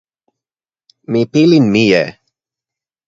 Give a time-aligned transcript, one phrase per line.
[1.11, 2.03] mi pilin mije.